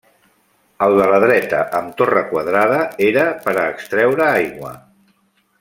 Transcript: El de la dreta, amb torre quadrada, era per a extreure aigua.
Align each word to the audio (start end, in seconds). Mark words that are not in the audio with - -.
El 0.85 0.95
de 0.99 1.09
la 1.11 1.19
dreta, 1.23 1.59
amb 1.81 1.93
torre 2.01 2.25
quadrada, 2.33 2.81
era 3.11 3.29
per 3.47 3.57
a 3.57 3.69
extreure 3.77 4.29
aigua. 4.31 4.77